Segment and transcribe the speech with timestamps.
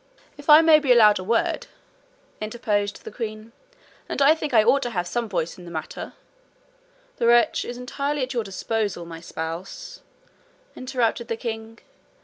[0.35, 1.67] 'If I may be allowed a word,'
[2.41, 3.51] interposed the queen,
[4.09, 6.13] 'and I think I ought to have some voice in the matter'
[7.17, 10.01] 'The wretch is entirely at your disposal, my spouse,'
[10.75, 11.77] interrupted the king.